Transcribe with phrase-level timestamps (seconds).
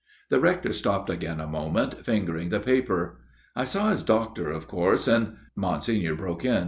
[0.31, 3.19] The Rector stopped again a moment, fingering the paper."
[3.55, 6.59] I saw his doctor, of course, and" Monsignor broke in.